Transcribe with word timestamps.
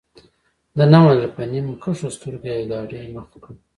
ده 0.77 0.85
نه 0.93 0.99
منله 1.03 1.27
په 1.35 1.43
نیم 1.51 1.67
کښو 1.83 2.07
سترګو 2.15 2.47
یې 2.53 2.67
ګاډۍ 2.69 3.03
مخ 3.15 3.27
کړه. 3.43 3.53